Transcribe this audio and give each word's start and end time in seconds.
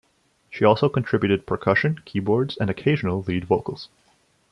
She 0.49 0.65
also 0.65 0.89
contributed 0.89 1.45
percussion, 1.45 2.01
keyboards, 2.05 2.57
and 2.57 2.71
occasional 2.71 3.21
lead 3.21 3.45
vocals. 3.45 3.87